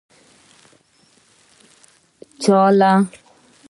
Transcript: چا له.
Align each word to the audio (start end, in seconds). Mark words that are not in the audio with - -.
چا 2.43 2.59
له. 2.79 2.91